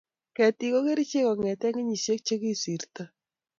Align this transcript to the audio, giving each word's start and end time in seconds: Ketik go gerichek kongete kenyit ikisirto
Ketik 0.35 0.71
go 0.73 0.79
gerichek 0.87 1.23
kongete 1.27 1.67
kenyit 1.75 2.05
ikisirto 2.35 3.03